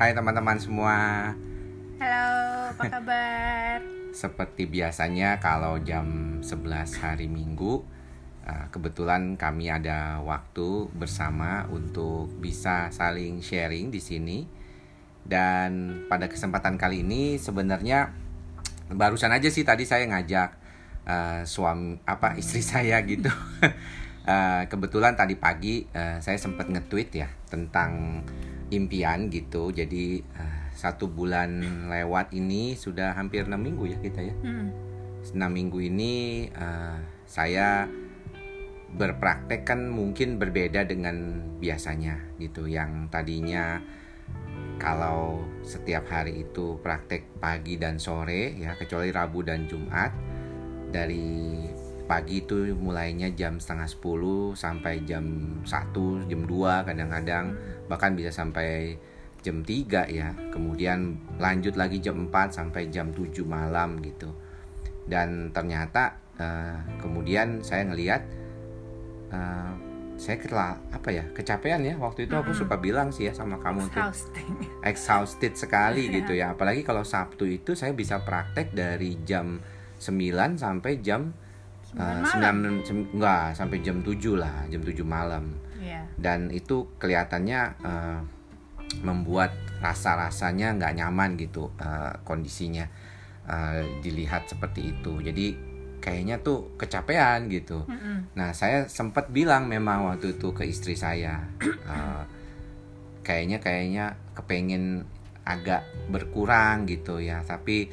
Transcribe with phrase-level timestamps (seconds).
[0.00, 0.96] Hai teman-teman semua.
[2.00, 2.32] Halo,
[2.72, 3.84] apa kabar?
[4.24, 7.84] Seperti biasanya kalau jam 11 hari Minggu
[8.48, 14.48] eh, kebetulan kami ada waktu bersama untuk bisa saling sharing di sini.
[15.20, 18.16] Dan pada kesempatan kali ini sebenarnya
[18.88, 20.48] barusan aja sih tadi saya ngajak
[21.04, 23.28] uh, suami apa istri saya gitu.
[24.24, 28.24] uh, kebetulan tadi pagi uh, saya sempat nge-tweet ya tentang
[28.70, 29.70] impian gitu.
[29.74, 31.60] Jadi uh, satu bulan
[31.90, 34.34] lewat ini sudah hampir enam minggu ya kita ya.
[34.40, 34.72] Hmm.
[35.36, 36.98] Enam minggu ini uh,
[37.28, 37.84] saya
[38.90, 42.66] berpraktek kan mungkin berbeda dengan biasanya gitu.
[42.66, 43.78] Yang tadinya
[44.80, 50.10] kalau setiap hari itu praktek pagi dan sore ya kecuali Rabu dan Jumat
[50.90, 51.68] dari
[52.10, 55.22] pagi itu mulainya jam setengah 10 sampai jam
[55.62, 57.54] 1 jam 2 kadang-kadang.
[57.86, 58.98] Bahkan bisa sampai
[59.46, 60.34] jam 3 ya.
[60.50, 64.34] Kemudian lanjut lagi jam 4 sampai jam 7 malam gitu.
[65.06, 68.26] Dan ternyata uh, kemudian saya ngelihat
[69.30, 69.70] uh,
[70.18, 72.34] saya kira apa ya kecapean ya waktu itu.
[72.34, 74.02] Aku suka bilang sih ya sama kamu tuh.
[74.02, 74.50] Exhausting.
[74.90, 76.58] exhausted sekali gitu ya.
[76.58, 79.62] Apalagi kalau Sabtu itu saya bisa praktek dari jam
[80.02, 81.30] 9 sampai jam
[81.96, 85.70] Sembilan 9 enggak sampai jam 7 lah jam 7 malam.
[85.80, 86.04] Iya.
[86.20, 88.20] dan itu kelihatannya uh,
[89.00, 92.84] membuat rasa-rasanya nggak nyaman gitu uh, kondisinya
[93.48, 95.24] uh, dilihat seperti itu.
[95.24, 95.56] Jadi
[96.04, 97.84] kayaknya tuh kecapean gitu.
[97.88, 98.32] Mm-mm.
[98.36, 101.48] nah saya sempat bilang memang waktu itu ke istri saya
[101.88, 102.24] uh,
[103.26, 104.04] kayaknya kayaknya
[104.36, 105.08] kepengen
[105.48, 107.40] agak berkurang gitu ya.
[107.40, 107.88] Tapi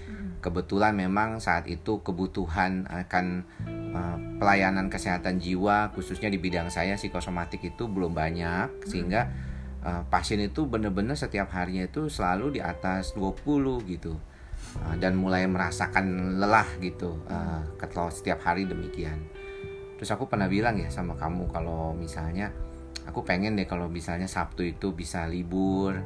[0.48, 3.44] kebetulan memang saat itu kebutuhan akan
[3.92, 8.88] uh, pelayanan kesehatan jiwa khususnya di bidang saya psikosomatik itu belum banyak.
[8.88, 9.27] Sehingga
[9.83, 14.16] uh, pasien itu benar-benar setiap harinya itu selalu di atas 20 gitu.
[14.80, 19.20] Uh, dan mulai merasakan lelah gitu uh, kalau setiap hari demikian.
[20.00, 22.55] Terus aku pernah bilang ya sama kamu kalau misalnya
[23.04, 26.00] aku pengen deh kalau misalnya Sabtu itu bisa libur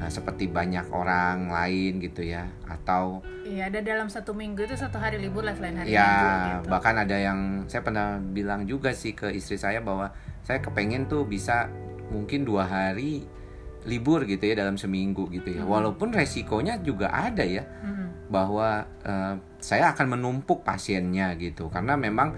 [0.00, 4.96] uh, seperti banyak orang lain gitu ya atau Iya, ada dalam satu minggu itu satu
[4.96, 6.68] hari libur lah selain hari ya minggu gitu.
[6.72, 10.10] bahkan ada yang saya pernah bilang juga sih ke istri saya bahwa
[10.40, 11.68] saya kepengen tuh bisa
[12.08, 13.24] mungkin dua hari
[13.84, 18.32] libur gitu ya dalam seminggu gitu ya walaupun resikonya juga ada ya Mm-mm.
[18.32, 22.32] bahwa eh, saya akan menumpuk pasiennya gitu karena memang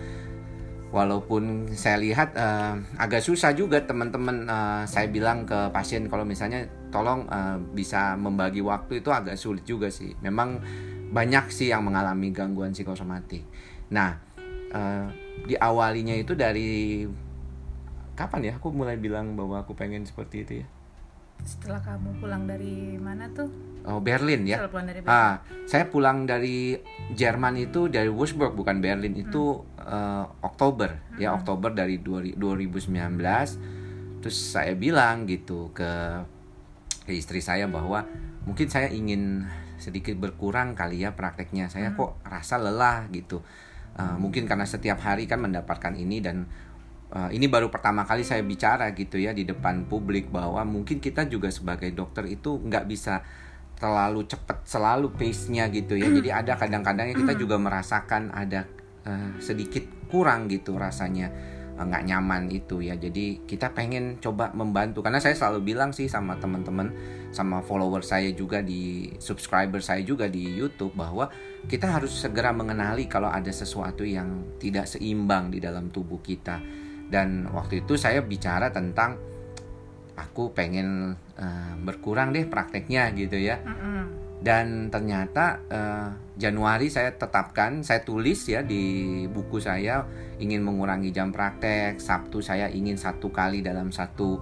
[0.97, 6.65] walaupun saya lihat eh, agak susah juga teman-teman eh, saya bilang ke pasien kalau misalnya
[6.89, 10.17] tolong eh, bisa membagi waktu itu agak sulit juga sih.
[10.25, 10.65] Memang
[11.13, 13.45] banyak sih yang mengalami gangguan psikosomatik.
[13.93, 14.17] Nah
[14.73, 15.07] eh,
[15.45, 17.05] diawalinya itu dari
[18.17, 20.67] kapan ya aku mulai bilang bahwa aku pengen seperti itu ya?
[21.45, 23.53] Setelah kamu pulang dari mana tuh?
[23.87, 24.67] Oh Berlin ya?
[24.67, 26.75] Pulang dari Ah, saya pulang dari
[27.15, 31.17] Jerman itu dari Wolfsburg bukan Berlin itu eh, Oktober.
[31.17, 35.87] Ya Oktober dari 2000 2019 terus saya bilang gitu ke
[37.07, 38.03] ke istri saya bahwa
[38.43, 39.47] mungkin saya ingin
[39.79, 41.71] sedikit berkurang kali ya prakteknya.
[41.71, 43.47] Saya kok rasa lelah gitu.
[43.97, 46.45] Eh, mungkin karena setiap hari kan mendapatkan ini dan
[47.15, 51.31] eh, ini baru pertama kali saya bicara gitu ya di depan publik bahwa mungkin kita
[51.31, 53.23] juga sebagai dokter itu nggak bisa
[53.77, 56.09] terlalu cepat selalu pace-nya gitu ya.
[56.09, 58.65] Jadi ada kadang-kadangnya kita juga merasakan ada
[59.05, 61.29] eh, sedikit kurang gitu rasanya
[61.77, 62.97] eh, nggak nyaman itu ya.
[62.97, 66.91] Jadi kita pengen coba membantu karena saya selalu bilang sih sama teman-teman
[67.37, 71.29] sama follower saya juga di subscriber saya juga di YouTube bahwa
[71.69, 76.59] kita harus segera mengenali kalau ada sesuatu yang tidak seimbang di dalam tubuh kita.
[77.07, 79.15] Dan waktu itu saya bicara tentang
[80.17, 83.61] aku pengen eh, berkurang deh prakteknya gitu ya.
[83.63, 84.25] Mm-mm.
[84.37, 90.05] dan ternyata eh, Januari saya tetapkan saya tulis ya di buku saya
[90.37, 91.97] ingin mengurangi jam praktek.
[91.97, 94.37] Sabtu saya ingin satu kali dalam satu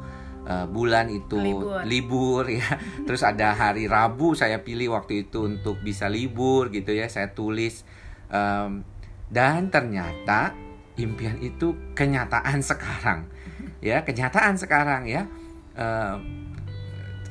[0.45, 1.81] eh, bulan itu Libur.
[1.87, 2.67] libur ya.
[3.07, 7.87] Terus ada hari Rabu saya pilih waktu itu untuk bisa libur gitu ya saya tulis.
[8.29, 8.83] Em,
[9.31, 10.53] dan ternyata
[10.99, 13.31] impian itu kenyataan sekarang
[13.87, 15.31] ya kenyataan sekarang ya.
[15.79, 16.17] Eh,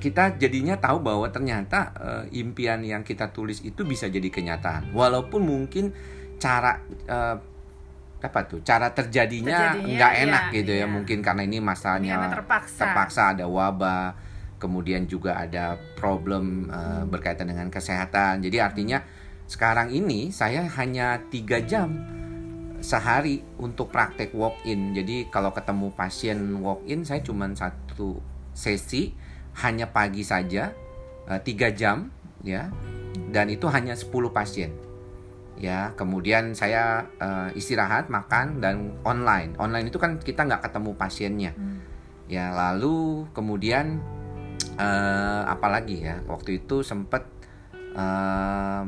[0.03, 5.39] kita jadinya tahu bahwa ternyata eh, impian yang kita tulis itu bisa jadi kenyataan walaupun
[5.47, 5.95] mungkin
[6.35, 7.37] cara eh,
[8.23, 10.87] apa tuh cara terjadinya nggak enak iya, gitu ya iya.
[10.87, 12.79] mungkin karena ini Ini masanya karena terpaksa.
[12.83, 14.15] terpaksa ada wabah
[14.59, 18.99] kemudian juga ada problem eh, berkaitan dengan kesehatan jadi artinya
[19.47, 21.99] sekarang ini saya hanya tiga jam
[22.83, 28.19] sehari untuk praktek walk in jadi kalau ketemu pasien walk in saya cuma satu
[28.51, 29.15] sesi
[29.61, 30.73] hanya pagi saja
[31.29, 32.09] eh, tiga jam
[32.41, 32.69] ya.
[33.33, 34.73] Dan itu hanya 10 pasien.
[35.57, 39.53] Ya kemudian saya eh, istirahat makan dan online.
[39.61, 41.53] Online itu kan kita nggak ketemu pasiennya.
[41.53, 41.79] Hmm.
[42.31, 44.01] ya lalu kemudian
[44.79, 46.17] eh, apalagi ya?
[46.25, 47.21] Waktu itu sempet
[47.93, 48.83] eh,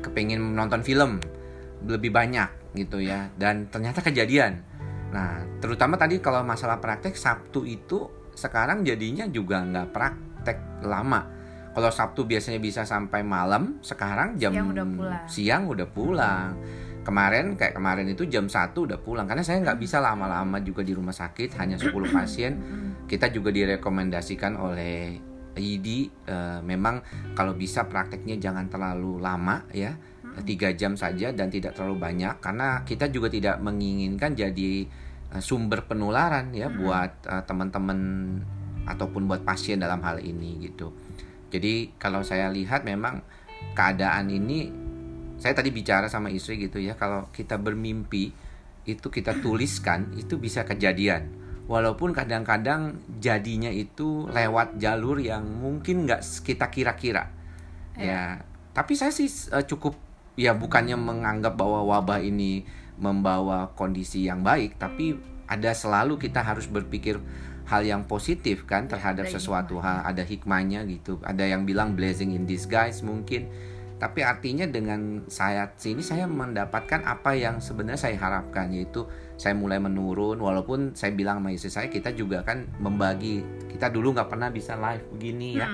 [0.00, 1.20] kepingin nonton film
[1.84, 3.28] lebih banyak gitu ya.
[3.36, 4.64] Dan ternyata kejadian.
[5.12, 8.08] Nah terutama tadi kalau masalah praktek Sabtu itu
[8.38, 11.26] sekarang jadinya juga nggak praktek lama.
[11.74, 15.24] Kalau Sabtu biasanya bisa sampai malam sekarang jam Siang udah pulang.
[15.26, 16.50] siang udah pulang.
[17.02, 19.26] Kemarin kayak kemarin itu jam 1 udah pulang.
[19.26, 22.52] Karena saya nggak bisa lama-lama juga di rumah sakit hanya 10 pasien.
[23.08, 25.16] Kita juga direkomendasikan oleh
[25.58, 25.86] ID
[26.28, 27.02] eh, memang
[27.34, 29.94] kalau bisa prakteknya jangan terlalu lama ya.
[30.38, 32.38] Tiga jam saja dan tidak terlalu banyak.
[32.38, 34.86] Karena kita juga tidak menginginkan jadi
[35.34, 37.98] eh, sumber penularan ya buat eh, teman-teman
[38.88, 40.92] ataupun buat pasien dalam hal ini gitu.
[41.48, 43.24] Jadi kalau saya lihat memang
[43.72, 44.68] keadaan ini
[45.38, 48.34] saya tadi bicara sama istri gitu ya kalau kita bermimpi
[48.88, 51.36] itu kita tuliskan itu bisa kejadian.
[51.68, 57.28] Walaupun kadang-kadang jadinya itu lewat jalur yang mungkin nggak kita kira-kira.
[57.92, 58.40] Ya
[58.72, 59.94] tapi saya sih eh, cukup
[60.38, 62.64] ya bukannya menganggap bahwa wabah ini
[62.98, 65.16] membawa kondisi yang baik tapi
[65.48, 67.16] ada selalu kita harus berpikir
[67.68, 71.20] hal yang positif kan terhadap ada sesuatu hal ada hikmahnya gitu.
[71.20, 73.48] Ada yang bilang blessing in disguise mungkin.
[73.98, 79.04] Tapi artinya dengan saya sini saya mendapatkan apa yang sebenarnya saya harapkan yaitu
[79.34, 80.38] saya mulai menurun.
[80.38, 83.42] Walaupun saya bilang sama istri saya kita juga kan membagi.
[83.68, 85.68] Kita dulu nggak pernah bisa live begini ya.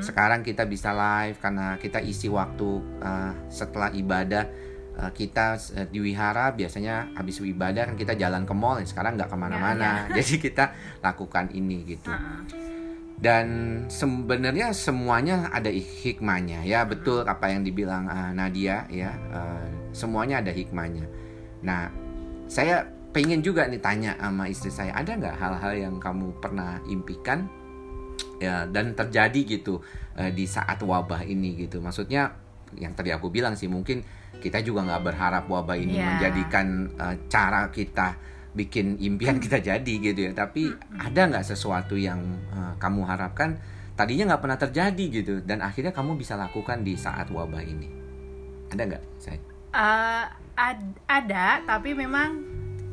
[0.00, 4.46] Sekarang kita bisa live karena kita isi waktu uh, setelah ibadah
[5.14, 9.36] kita uh, di wihara biasanya habis ibadah kan kita jalan ke mall sekarang nggak ke
[9.38, 10.06] mana-mana.
[10.16, 10.70] Jadi kita
[11.02, 12.10] lakukan ini gitu.
[12.10, 12.72] Uh-uh.
[13.14, 13.46] dan
[13.88, 20.50] sebenarnya semuanya ada hikmahnya ya betul apa yang dibilang uh, Nadia ya uh, semuanya ada
[20.50, 21.06] hikmahnya.
[21.62, 21.88] Nah
[22.50, 27.46] saya pengen juga nih tanya sama istri saya ada nggak hal-hal yang kamu pernah impikan?
[28.42, 29.78] Ya dan terjadi gitu
[30.18, 31.78] uh, di saat wabah ini gitu.
[31.78, 32.34] Maksudnya
[32.74, 34.02] yang tadi aku bilang sih mungkin
[34.44, 36.12] kita juga nggak berharap wabah ini Ya.
[36.12, 38.20] menjadikan uh, cara kita
[38.52, 40.32] bikin impian kita jadi gitu ya.
[40.36, 42.20] Tapi ada nggak sesuatu yang
[42.52, 43.56] uh, kamu harapkan
[43.94, 47.88] tadinya nggak pernah terjadi gitu dan akhirnya kamu bisa lakukan di saat wabah ini?
[48.68, 49.40] Ada nggak saya
[49.74, 50.24] Eh,
[50.54, 52.38] ad- ada tapi memang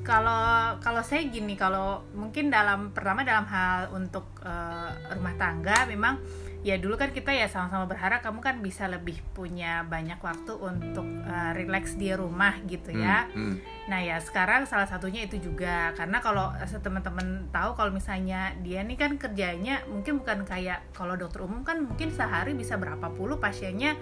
[0.01, 6.17] kalau kalau saya gini kalau mungkin dalam pertama dalam hal untuk eh, rumah tangga memang
[6.61, 11.05] ya dulu kan kita ya sama-sama berharap kamu kan bisa lebih punya banyak waktu untuk
[11.25, 13.25] eh, relax di rumah gitu ya.
[13.31, 13.89] Hmm, hmm.
[13.89, 15.95] Nah ya sekarang salah satunya itu juga.
[15.97, 21.17] Karena kalau se- teman-teman tahu kalau misalnya dia nih kan kerjanya mungkin bukan kayak kalau
[21.17, 23.97] dokter umum kan mungkin sehari bisa berapa puluh pasiennya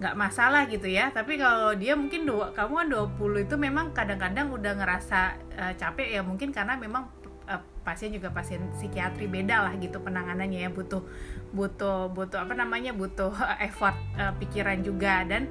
[0.00, 1.12] nggak masalah gitu ya.
[1.12, 5.20] Tapi kalau dia mungkin dua kamu kan 20 itu memang kadang-kadang udah ngerasa
[5.52, 7.19] eh, capek ya mungkin karena memang eh,
[7.80, 10.70] pasien juga pasien psikiatri beda lah gitu penanganannya ya.
[10.70, 11.02] Butuh
[11.50, 13.32] butuh butuh apa namanya butuh
[13.66, 15.24] effort eh, pikiran juga.
[15.24, 15.48] Dan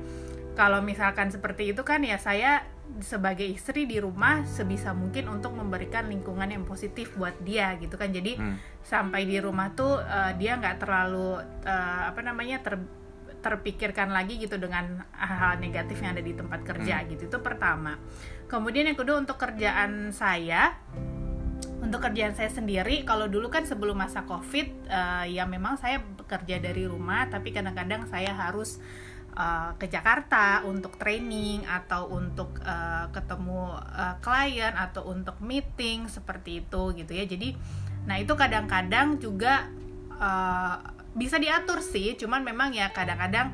[0.54, 2.66] kalau misalkan seperti itu kan ya saya
[3.00, 8.09] sebagai istri di rumah sebisa mungkin untuk memberikan lingkungan yang positif buat dia gitu kan.
[8.09, 8.57] Jadi Hmm.
[8.81, 12.98] sampai di rumah tuh eh, dia nggak terlalu eh, apa namanya ter-
[13.40, 17.31] terpikirkan lagi gitu dengan hal-hal negatif yang ada di tempat kerja gitu.
[17.31, 17.95] Itu pertama.
[18.52, 20.76] Kemudian yang kedua untuk kerjaan saya
[21.80, 26.59] untuk kerjaan saya sendiri kalau dulu kan sebelum masa covid eh, ya memang saya bekerja
[26.59, 28.83] dari rumah tapi kadang-kadang saya harus
[29.33, 36.68] eh, ke Jakarta untuk training atau untuk eh, ketemu eh, klien atau untuk meeting seperti
[36.68, 37.26] itu gitu ya.
[37.26, 37.56] Jadi
[38.07, 39.71] nah itu kadang-kadang juga
[40.19, 40.76] eh,
[41.16, 43.50] bisa diatur sih cuman memang ya kadang-kadang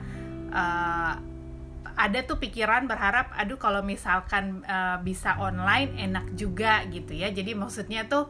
[1.96, 7.32] ada tuh pikiran berharap aduh kalau misalkan eh, bisa online enak juga gitu ya.
[7.32, 8.28] Jadi maksudnya tuh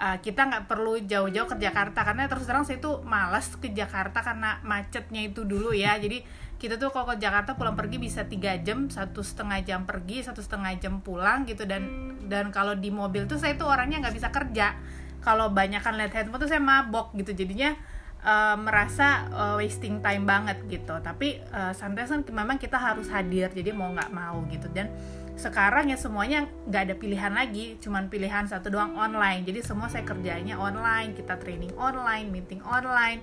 [0.00, 4.24] eh, kita nggak perlu jauh-jauh ke Jakarta karena terus terang saya tuh malas ke Jakarta
[4.24, 6.00] karena macetnya itu dulu ya.
[6.00, 6.24] Jadi
[6.56, 10.40] kita tuh kalau ke Jakarta pulang pergi bisa tiga jam satu setengah jam pergi satu
[10.40, 11.68] setengah jam pulang gitu.
[11.68, 14.72] Dan dan kalau di mobil tuh saya tuh orangnya nggak bisa kerja.
[15.20, 17.36] Kalau banyak kan lihat handphone tuh saya mabok gitu.
[17.36, 17.76] Jadinya
[18.24, 20.96] eh, merasa eh, wasting time banget gitu.
[20.98, 24.66] Tapi eh, sometimes kan memang kita harus hadir jadi mau nggak mau gitu.
[24.72, 24.88] Dan
[25.34, 29.44] sekarang ya semuanya nggak ada pilihan lagi cuman pilihan satu doang online.
[29.44, 33.20] Jadi semua saya kerjanya online kita training online meeting online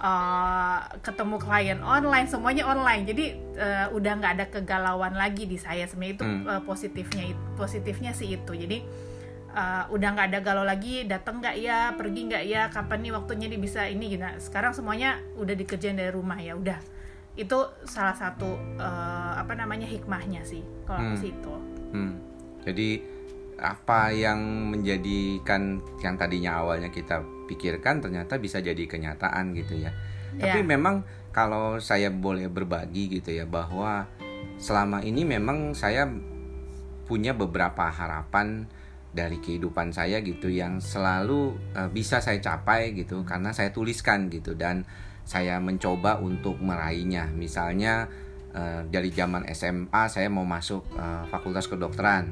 [0.00, 3.02] eh, ketemu klien online semuanya online.
[3.04, 3.24] Jadi
[3.58, 5.84] eh, udah nggak ada kegalauan lagi di saya.
[5.84, 6.48] Sebenarnya itu Hmm.
[6.48, 7.24] eh, positifnya
[7.58, 8.52] positifnya sih itu.
[8.56, 9.09] Jadi uh,
[9.90, 13.58] udah nggak ada galau lagi datang nggak ya pergi nggak ya kapan nih waktunya dia
[13.58, 16.78] bisa ini gitu nah, sekarang semuanya udah dikerjain dari rumah ya udah
[17.34, 21.08] itu salah satu uh, apa namanya hikmahnya sih kalau Hmm.
[21.10, 21.54] aku sih itu
[21.90, 22.14] Hmm.
[22.60, 23.02] Jadi
[23.58, 24.38] apa yang
[24.70, 29.90] menjadikan yang tadinya awalnya kita pikirkan ternyata bisa jadi kenyataan gitu ya.
[30.32, 30.64] Tapi Ya.
[30.64, 34.06] memang kalau saya boleh berbagi gitu ya bahwa
[34.56, 36.06] selama ini memang saya
[37.04, 38.70] punya beberapa harapan
[39.10, 44.54] dari kehidupan saya gitu yang selalu eh, bisa saya capai gitu karena saya tuliskan gitu
[44.54, 44.86] dan
[45.26, 47.30] saya mencoba untuk meraihnya.
[47.34, 48.10] Misalnya
[48.54, 52.30] eh, dari zaman SMA saya mau masuk eh, Fakultas Kedokteran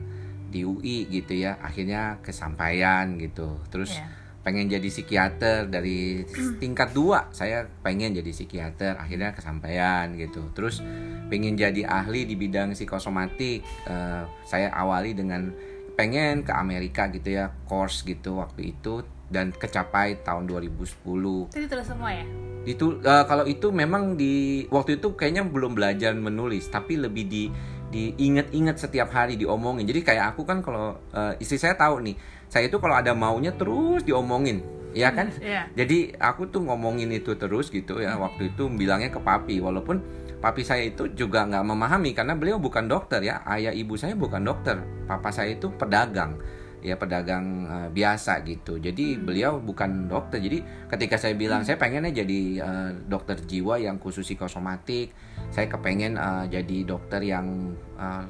[0.49, 3.61] di UI gitu ya, akhirnya kesampaian gitu.
[3.71, 4.07] Terus Ya.
[4.39, 6.25] pengen jadi psikiater dari
[6.63, 10.81] tingkat dua saya pengen jadi psikiater akhirnya kesampaian gitu terus
[11.29, 15.53] pengen jadi ahli di bidang psikosomatik eh, saya awali dengan
[15.99, 21.03] pengen ke Amerika gitu ya course gitu waktu itu dan kecapai tahun 2010
[21.51, 22.25] itu ditulis semua ya?
[22.63, 27.45] Itu eh, kalau itu memang di waktu itu kayaknya belum belajar menulis tapi lebih di
[27.89, 29.89] diinget-inget setiap hari diomongin.
[29.89, 33.51] Jadi kayak aku kan kalau eh, istri saya tahu nih saya itu kalau ada maunya
[33.53, 34.63] terus diomongin
[34.97, 35.29] ya kan?
[35.37, 35.69] Iya.
[35.77, 40.01] jadi aku tuh ngomongin itu terus gitu ya waktu itu bilangnya ke papi walaupun
[40.39, 43.43] papi saya itu juga nggak memahami karena beliau bukan dokter ya.
[43.43, 44.79] Ayah ibu saya bukan dokter.
[45.11, 46.39] Papa saya itu pedagang.
[46.79, 48.79] Ya pedagang eh, biasa gitu.
[48.79, 50.39] Jadi beliau bukan dokter.
[50.39, 55.11] Jadi ketika saya bilang saya pengennya jadi eh, dokter jiwa yang khusus psikosomatik.
[55.51, 58.25] Saya kepengen eh, jadi dokter yang eh,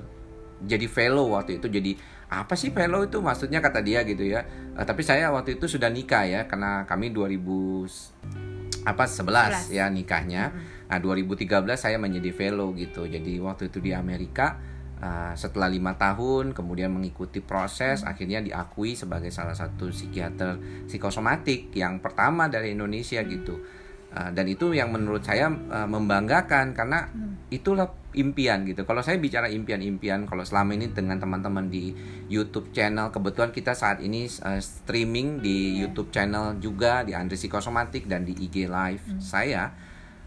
[0.65, 1.69] jadi fellow waktu itu.
[1.69, 1.93] Jadi
[2.33, 3.21] apa sih fellow itu?
[3.21, 4.49] Maksudnya kata dia gitu ya.
[4.81, 6.41] Eh, tapi saya waktu itu sudah nikah ya.
[6.49, 8.49] Karena kami 2000
[8.89, 10.55] apa 11 ya nikahnya
[10.89, 13.05] nah 2013 saya menjadi fellow gitu.
[13.05, 14.57] Jadi waktu itu di Amerika
[15.01, 22.01] eh, setelah lima tahun kemudian mengikuti proses akhirnya diakui sebagai salah satu psikiater psikosomatik yang
[22.01, 23.61] pertama dari Indonesia gitu.
[24.09, 27.13] Eh, dan itu yang menurut saya eh, membanggakan karena
[27.53, 28.89] itulah impian gitu.
[28.89, 31.93] Kalau saya bicara impian-impian, kalau selama ini dengan teman-teman di
[32.33, 38.09] YouTube channel, kebetulan kita saat ini eh, streaming di YouTube channel juga di Andri Psikosomatik
[38.09, 39.77] dan di IG Live saya,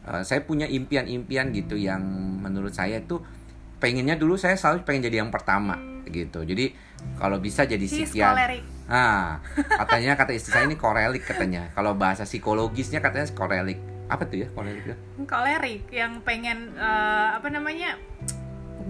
[0.04, 2.02] eh, saya punya impian-impian gitu yang
[2.42, 3.22] menurut saya itu
[3.78, 6.44] pengennya dulu saya selalu pengen jadi yang pertama gitu.
[6.44, 6.74] Jadi
[7.18, 9.40] kalau bisa jadi skolerik Ah,
[9.82, 11.72] katanya kata istri saya ini korelik katanya.
[11.72, 13.80] Kalau bahasa psikologisnya katanya korelik.
[14.12, 14.84] Apa tuh ya korelik?
[14.84, 14.96] itu?
[15.24, 17.96] kolerik yang pengen eh, apa namanya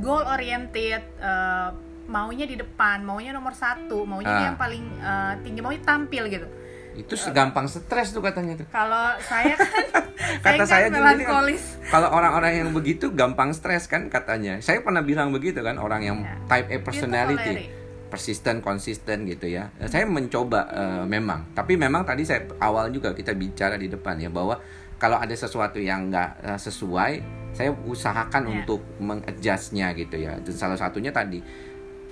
[0.02, 1.70] goal oriented eh,
[2.10, 4.44] maunya di depan maunya nomor satu maunya Ah.
[4.50, 6.48] yang paling eh, tinggi maunya tampil gitu
[6.94, 8.68] Itu segampang stres tuh katanya tuh.
[8.68, 9.72] kalau saya kan
[10.46, 14.60] Kata saya kan juga melankolis kalau orang-orang yang begitu gampang stres kan katanya.
[14.60, 16.36] Saya pernah bilang begitu kan orang yang Ya.
[16.48, 17.54] type A personality.
[17.58, 17.80] kolerik.
[18.08, 23.32] persisten konsisten gitu ya saya mencoba eh, memang tapi memang tadi saya awal juga kita
[23.32, 24.60] bicara di depan ya bahwa
[24.98, 27.14] kalau ada sesuatu yang nggak eh, sesuai
[27.52, 28.52] saya usahakan Ya.
[28.54, 31.40] untuk mengadjustnya gitu ya dan salah satunya tadi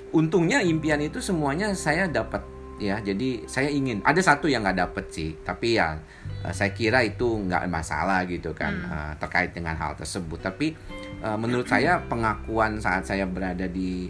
[0.10, 2.42] untungnya impian itu semuanya saya dapat
[2.80, 6.00] ya jadi saya ingin ada satu yang nggak dapet sih tapi ya
[6.48, 10.40] eh, saya kira itu nggak masalah gitu kan eh, terkait dengan hal tersebut.
[10.40, 10.74] Tapi
[11.22, 14.10] eh, menurut saya pengakuan saat saya berada di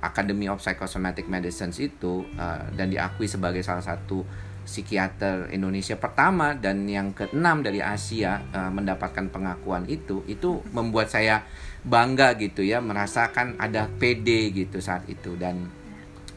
[0.00, 2.24] Academy of Psychosomatic Medicine itu
[2.72, 4.24] dan diakui sebagai salah satu
[4.64, 8.40] psikiater Indonesia pertama dan yang keenam dari Asia
[8.72, 11.44] mendapatkan pengakuan itu itu membuat saya
[11.84, 15.36] bangga gitu ya merasakan ada PD gitu saat itu.
[15.36, 15.68] Dan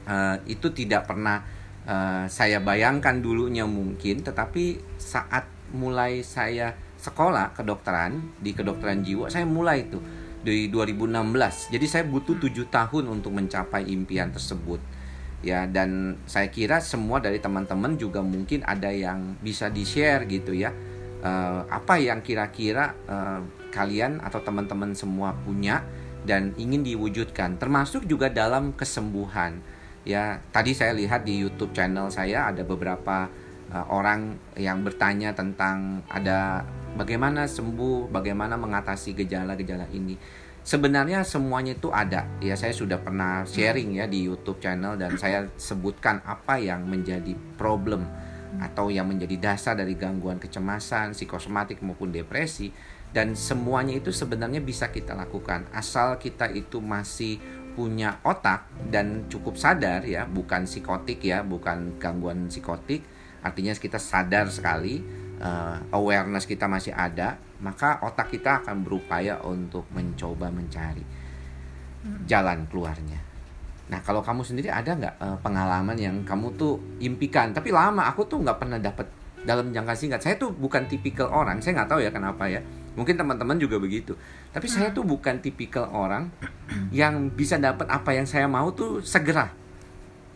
[0.08, 1.44] eh, itu tidak pernah
[1.86, 9.48] eh, saya bayangkan dulunya mungkin tetapi saat mulai saya sekolah kedokteran di kedokteran jiwa saya
[9.48, 9.98] mulai itu
[10.42, 14.82] di 2016 jadi saya butuh tujuh tahun untuk mencapai impian tersebut
[15.46, 15.68] ya.
[15.68, 20.72] Dan saya kira semua dari teman-teman juga mungkin ada yang bisa di share gitu ya.
[21.22, 23.42] Eh, apa yang kira-kira eh,
[23.74, 25.86] kalian atau teman-teman semua punya
[26.26, 27.58] dan ingin diwujudkan.
[27.58, 29.62] Termasuk juga dalam kesembuhan
[30.08, 33.30] ya tadi saya lihat di YouTube channel saya ada beberapa
[33.70, 36.66] eh, orang yang bertanya tentang ada
[36.96, 40.16] bagaimana sembuh bagaimana mengatasi gejala-gejala ini.
[40.62, 42.30] Sebenarnya semuanya itu ada.
[42.38, 47.34] Ya saya sudah pernah sharing ya di YouTube channel dan saya sebutkan apa yang menjadi
[47.58, 48.06] problem
[48.62, 52.70] atau yang menjadi dasar dari gangguan kecemasan, psikosomatik maupun depresi.
[53.12, 55.68] Dan semuanya itu sebenarnya bisa kita lakukan.
[55.76, 62.52] Asal kita itu masih punya otak dan cukup sadar ya, bukan psikotik ya, bukan gangguan
[62.52, 63.04] psikotik.
[63.42, 65.02] Artinya kita sadar sekali,
[65.42, 71.22] eh, awareness kita masih ada, maka otak kita akan berupaya untuk mencoba mencari
[72.26, 73.22] jalan keluarnya.
[73.92, 78.24] Nah kalau kamu sendiri ada nggak uh, pengalaman yang kamu tuh impikan tapi lama aku
[78.24, 79.06] tuh nggak pernah dapat
[79.44, 80.22] dalam jangka singkat.
[80.24, 82.64] Saya tuh bukan tipikal orang, saya nggak tahu ya kenapa ya.
[82.94, 84.20] Mungkin teman-teman juga begitu.
[84.52, 84.76] Tapi hmm.
[84.76, 86.28] saya tuh bukan tipikal orang
[86.92, 89.52] yang bisa dapat apa yang saya mau tuh segera.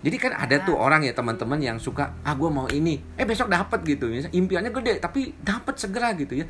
[0.05, 3.49] Jadi kan ada tuh orang ya teman-teman yang suka ah gue mau ini, eh besok
[3.49, 4.05] dapat gitu.
[4.05, 4.37] Misalnya.
[4.37, 6.45] Impiannya gede tapi dapat segera gitu ya.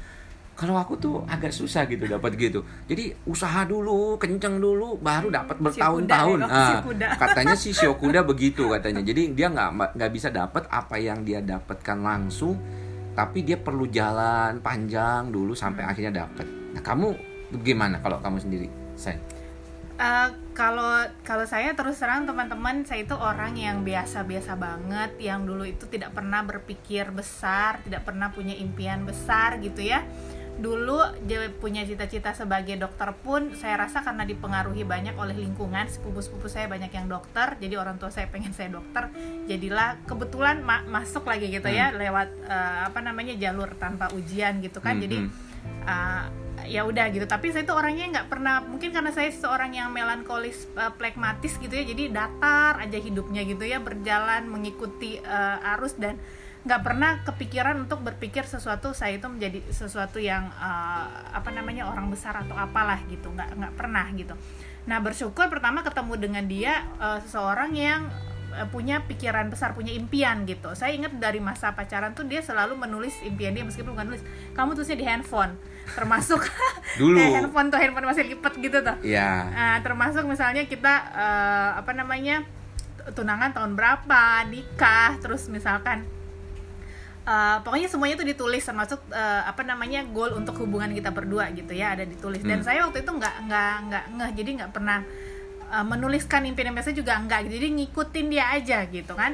[0.55, 2.63] Kalau aku tuh agak susah gitu dapat gitu.
[2.87, 6.39] Jadi usaha dulu kenceng dulu baru dapat bertahun-tahun.
[6.47, 9.03] ya, ah, katanya si kuda begitu katanya.
[9.03, 12.55] Jadi dia nggak nggak bisa dapat apa yang dia dapatkan langsung
[13.15, 15.91] tapi dia perlu jalan panjang dulu sampai hmm.
[15.91, 16.45] akhirnya dapat
[16.75, 17.15] nah kamu
[17.63, 18.67] gimana kalau kamu sendiri
[18.99, 19.17] saya
[19.95, 25.63] Uh, kalau kalau saya terus terang teman-teman saya itu orang yang biasa-biasa banget yang dulu
[25.63, 30.03] itu tidak pernah berpikir besar tidak pernah punya impian besar gitu ya
[30.55, 36.47] dulu dia punya cita-cita sebagai dokter pun saya rasa karena dipengaruhi banyak oleh lingkungan sepupu-sepupu
[36.47, 39.11] saya banyak yang dokter jadi orang tua saya pengen saya dokter
[39.51, 41.99] jadilah kebetulan ma masuk lagi gitu ya, hmm.
[41.99, 45.03] ya lewat uh, apa namanya jalur tanpa ujian gitu kan hmm.
[45.03, 45.17] jadi
[45.83, 46.23] uh,
[46.65, 50.71] ya udah gitu tapi saya itu orangnya nggak pernah mungkin karena saya seorang yang melankolis
[50.79, 56.15] uh, plekmatis gitu ya jadi datar aja hidupnya gitu ya berjalan mengikuti uh, arus dan
[56.65, 62.09] nggak pernah kepikiran untuk berpikir sesuatu saya itu menjadi sesuatu yang uh, apa namanya orang
[62.09, 63.29] besar atau apalah gitu.
[63.29, 64.33] Nggak nggak pernah gitu.
[64.89, 68.09] Nah bersyukur pertama ketemu dengan dia uh, seseorang yang
[68.57, 70.73] uh, punya pikiran besar punya impian gitu.
[70.73, 74.25] Saya ingat dari masa pacaran tuh dia selalu menulis impian dia meskipun bukan nulis.
[74.57, 75.53] Kamu tulisnya di handphone.
[75.93, 76.41] Termasuk
[76.99, 77.21] dulu.
[77.37, 78.97] Handphone tuh handphone masih lipet gitu tuh.
[79.05, 82.41] Ya nah, termasuk misalnya kita uh, apa namanya
[83.13, 86.14] tunangan tahun berapa nikah terus misalkan
[87.25, 91.73] uh, pokoknya semuanya itu ditulis termasuk uh, apa namanya goal untuk hubungan kita berdua gitu
[91.73, 92.41] ya ada ditulis.
[92.45, 92.65] Dan hmm.
[92.65, 94.99] saya waktu itu nggak nggak nggak ngeh jadi nggak pernah
[95.73, 99.33] uh, menuliskan impian impian saya juga enggak jadi ngikutin dia aja gitu kan.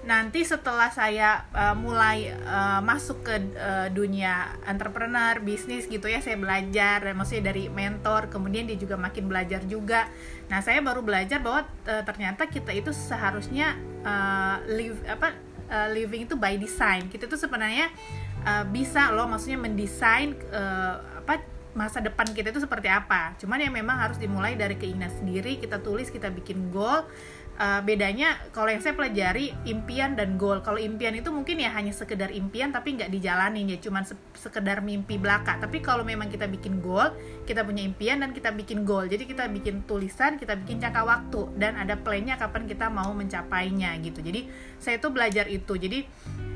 [0.00, 6.40] Nanti setelah saya uh, mulai uh, masuk ke uh, dunia entrepreneur bisnis gitu ya saya
[6.40, 10.08] belajar dan maksudnya dari mentor kemudian dia juga makin belajar juga.
[10.48, 15.36] Nah saya baru belajar bahwa uh, ternyata kita itu seharusnya uh, live apa
[15.70, 17.06] uh, living itu by design.
[17.06, 17.88] Kita tuh sebenarnya
[18.44, 23.38] uh, bisa loh maksudnya mendesain uh, apa masa depan kita itu seperti apa.
[23.38, 27.06] Cuman ya memang harus dimulai dari keinginan sendiri kita tulis kita bikin goal
[27.60, 30.64] uh, bedanya kalau yang saya pelajari impian dan goal.
[30.64, 34.80] Kalau impian itu mungkin ya hanya sekedar impian tapi nggak dijalanin ya cuman se sekedar
[34.80, 35.60] mimpi belaka.
[35.60, 37.12] Tapi kalau memang kita bikin goal
[37.44, 39.04] kita punya impian dan kita bikin goal.
[39.04, 43.94] Jadi kita bikin tulisan kita bikin jangka waktu dan ada plannya kapan kita mau mencapainya
[44.00, 44.24] gitu.
[44.24, 44.48] Jadi
[44.80, 45.76] saya tuh belajar itu.
[45.76, 46.08] Jadi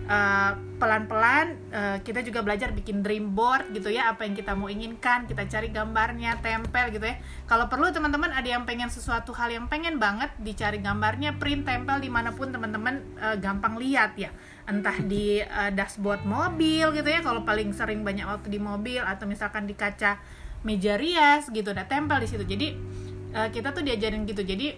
[0.05, 4.69] Eh, pelan-pelan uh, kita juga belajar bikin dream board gitu ya apa yang kita mau
[4.69, 7.17] inginkan kita cari gambarnya tempel gitu ya.
[7.49, 12.05] Kalau perlu teman-teman ada yang pengen sesuatu hal yang pengen banget dicari gambarnya print tempel
[12.05, 14.29] di mana pun teman-teman uh, gampang lihat ya.
[14.69, 19.25] Entah di uh, dashboard mobil gitu ya kalau paling sering banyak waktu di mobil atau
[19.25, 20.21] misalkan di kaca
[20.69, 22.45] meja rias gitu ada tempel di situ.
[22.45, 22.77] Jadi
[23.33, 24.45] uh, kita tuh diajarin gitu.
[24.45, 24.77] Jadi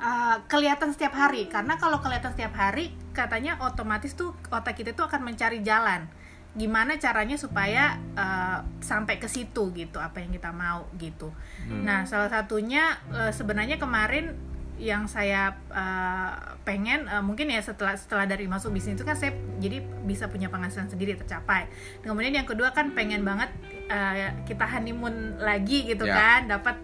[0.00, 5.08] uh, kelihatan setiap hari karena kalau kelihatan setiap hari katanya otomatis tuh otak kita tuh
[5.08, 6.08] akan mencari jalan
[6.56, 11.28] gimana caranya supaya uh, sampai ke situ gitu apa yang kita mau gitu
[11.68, 11.84] hmm.
[11.84, 14.32] nah salah satunya uh, sebenarnya kemarin
[14.76, 16.36] yang saya uh,
[16.68, 20.52] pengen uh, mungkin ya setelah setelah dari masuk bisnis itu kan saya jadi bisa punya
[20.52, 21.64] penghasilan sendiri tercapai.
[22.04, 23.48] kemudian yang kedua kan pengen banget
[23.88, 26.44] uh, kita honeymoon lagi gitu yeah.
[26.44, 26.76] kan, dapat.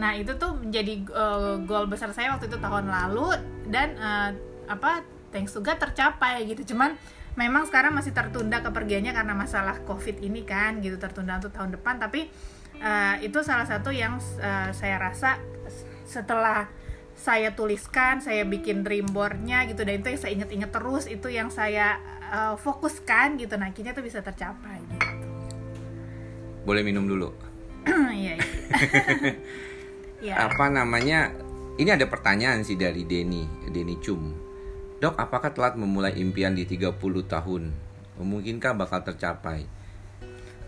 [0.00, 3.36] Nah itu tuh menjadi uh, goal besar saya waktu itu tahun lalu
[3.68, 4.30] dan uh,
[4.64, 6.72] apa thanks to God tercapai gitu.
[6.72, 6.96] Cuman
[7.36, 10.96] memang sekarang masih tertunda kepergiannya karena masalah covid ini kan gitu.
[10.96, 12.00] Tertunda untuk tahun depan.
[12.00, 12.32] Tapi
[12.80, 15.36] uh, itu salah satu yang uh, saya rasa
[16.08, 16.66] setelah
[17.20, 21.52] saya tuliskan saya bikin dream boardnya gitu dan itu yang saya inget-inget terus itu yang
[21.52, 22.00] saya
[22.32, 23.60] uh, fokuskan gitu.
[23.60, 25.08] Nah akhirnya itu bisa tercapai gitu.
[26.64, 27.28] Boleh minum dulu?
[28.10, 28.36] Iya,
[30.20, 30.48] ya.
[30.48, 31.32] apa namanya
[31.80, 34.50] ini ada pertanyaan sih dari Denny Denny Cum
[35.00, 36.92] Dok, apakah telat memulai impian di 30
[37.24, 37.72] tahun?
[38.20, 39.64] Memungkinkah bakal tercapai?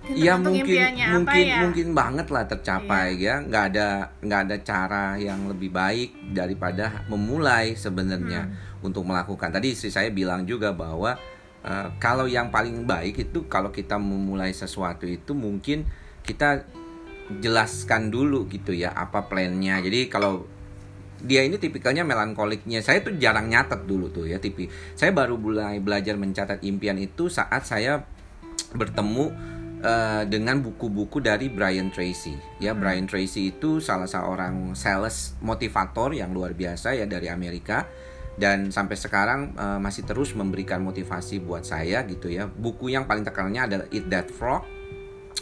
[0.08, 0.66] Iya mungkin
[1.14, 1.62] mungkin ya?
[1.62, 3.38] mungkin banget lah tercapai iya.
[3.38, 3.88] ya nggak ada
[4.18, 8.82] nggak ada cara yang lebih baik daripada memulai sebenarnya hmm.
[8.82, 11.14] untuk melakukan tadi istri saya bilang juga bahwa
[11.62, 15.86] uh, kalau yang paling baik itu kalau kita memulai sesuatu itu mungkin
[16.26, 16.66] kita
[17.40, 20.44] jelaskan dulu gitu ya apa plannya jadi kalau
[21.22, 22.82] dia ini tipikalnya melankoliknya.
[22.82, 24.66] Saya tuh jarang nyatet dulu tuh ya tipi.
[24.98, 28.02] Saya baru mulai belajar mencatat impian itu saat saya
[28.74, 29.30] bertemu
[29.86, 32.34] uh, dengan buku-buku dari Brian Tracy.
[32.58, 32.82] Ya, Hmm.
[32.82, 37.86] Brian Tracy itu salah seorang sales motivator yang luar biasa ya dari Amerika
[38.34, 42.50] dan sampai sekarang uh, masih terus memberikan motivasi buat saya gitu ya.
[42.50, 44.81] Buku yang paling terkenalnya adalah Eat That Frog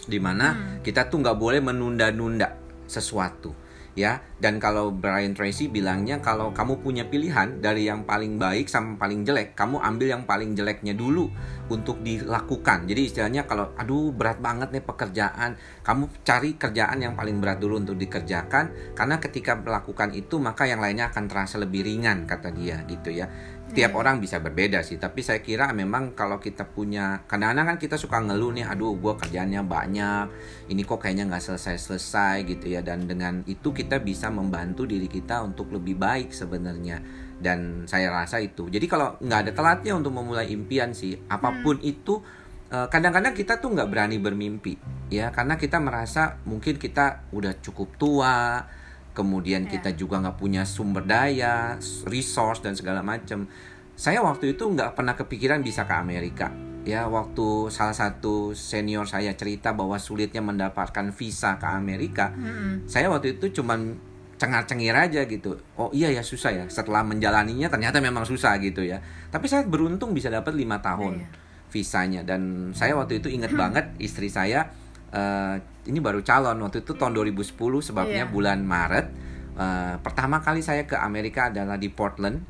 [0.07, 2.57] di mana kita tuh nggak boleh menunda-nunda
[2.91, 4.23] sesuatu ya.
[4.41, 9.29] Dan kalau Brian Tracy bilangnya kalau kamu punya pilihan dari yang paling baik sama paling
[9.29, 11.29] jelek kamu ambil yang paling jeleknya dulu
[11.69, 12.89] untuk dilakukan.
[12.89, 15.61] Jadi istilahnya kalau aduh berat banget nih pekerjaan.
[15.85, 20.81] Kamu cari kerjaan yang paling berat dulu untuk dikerjakan karena ketika melakukan itu maka yang
[20.81, 23.29] lainnya akan terasa lebih ringan kata dia gitu ya
[23.71, 27.97] tiap orang bisa berbeda sih tapi saya kira memang kalau kita punya kadang-kadang kan kita
[27.97, 30.27] suka ngeluh nih aduh gue kerjaannya banyak
[30.71, 32.81] ini kok kayaknya nggak selesai-selesai gitu ya.
[32.81, 37.03] Dan dengan itu kita bisa membantu diri kita untuk lebih baik sebenarnya.
[37.41, 38.71] Dan saya rasa itu.
[38.71, 42.23] Jadi kalau nggak ada telatnya untuk memulai impian sih apa pun itu
[42.71, 44.79] eh, kadang-kadang kita tuh nggak berani bermimpi
[45.11, 45.35] ya.
[45.35, 48.63] Karena kita merasa mungkin kita udah cukup tua
[49.13, 49.77] kemudian Ya.
[49.77, 53.47] kita juga nggak punya sumber daya, resource dan segala macam.
[53.95, 56.49] Saya waktu itu nggak pernah kepikiran bisa ke Amerika.
[56.81, 62.89] Ya waktu salah satu senior saya cerita bahwa sulitnya mendapatkan visa ke Amerika, Mm-mm.
[62.89, 64.01] saya waktu itu cuman
[64.41, 65.61] cengar-cengir aja gitu.
[65.77, 66.65] Oh iya ya susah ya.
[66.73, 69.05] Setelah menjalaninya ternyata memang susah gitu ya.
[69.29, 71.29] Tapi saya beruntung bisa dapat lima tahun Iya.
[71.69, 74.73] visanya dan saya waktu itu inget banget istri saya
[75.13, 75.55] eh,
[75.87, 76.61] ini baru calon.
[76.61, 78.33] Waktu itu tahun 2010 sebabnya Iya.
[78.33, 82.41] bulan Maret Eh, pertama kali saya ke Amerika adalah di Portland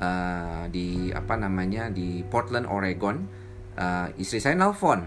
[0.00, 3.20] eh, di apa namanya di Portland Oregon.
[3.76, 5.04] Eh, istri saya nelfon.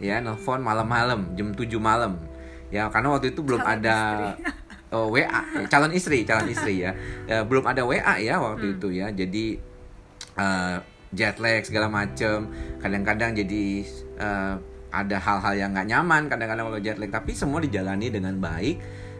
[0.00, 2.16] Ya nelfon malam-malam jam 7 malam.
[2.72, 3.96] Ya karena waktu itu belum Calon ada
[4.96, 6.96] oh, WA calon istri calon istri ya.
[7.28, 9.12] Eh, belum ada WA ya waktu itu ya.
[9.12, 9.60] Jadi
[10.40, 10.76] eh,
[11.12, 12.48] jet lag segala macem.
[12.80, 13.84] Kadang-kadang jadi
[14.16, 14.54] eh,
[14.90, 17.10] ada hal-hal yang nggak nyaman kadang-kadang kalau jet lag.
[17.12, 18.76] Tapi semua dijalani dengan baik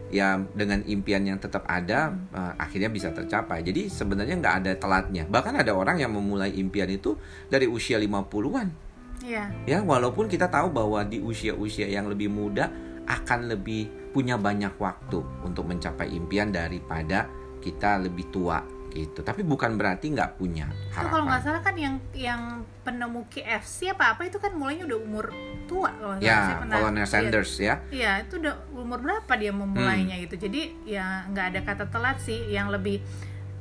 [0.09, 3.61] ya dengan impian yang tetap ada eh, akhirnya bisa tercapai.
[3.61, 5.23] Jadi sebenarnya nggak ada telatnya.
[5.29, 9.51] Bahkan ada orang yang memulai impian itu dari usia 50-an Iya.
[9.67, 12.71] ya walaupun kita tahu bahwa di usia-usia yang lebih muda
[13.03, 17.27] akan lebih punya banyak waktu untuk mencapai impian daripada
[17.59, 21.75] kita lebih tua gitu tapi bukan berarti nggak punya Itu kalau nggak harapan salah kan
[21.75, 22.41] yang yang
[22.81, 25.25] penemu KFC apa apa itu kan mulainya udah umur
[25.65, 27.05] tua kalau ya Colonel.
[27.05, 30.23] Sanders ya Iya, itu udah umur berapa dia memulainya Hmm.
[30.25, 30.49] gitu.
[30.49, 33.05] Jadi ya nggak ada kata telat sih, yang lebih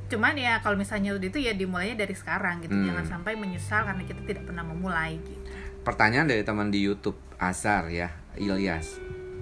[0.09, 2.73] cuman ya kalau misalnya itu ya dimulainya dari sekarang gitu.
[2.73, 2.89] Hmm.
[2.89, 5.45] Jangan sampai menyesal karena kita tidak pernah memulai gitu.
[5.79, 8.97] pertanyaan dari teman di YouTube Azhar ya Ilyas